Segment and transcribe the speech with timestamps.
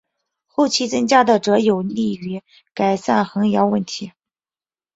[0.47, 2.41] 后期增加的则有助于
[2.73, 4.13] 改善横摇问题。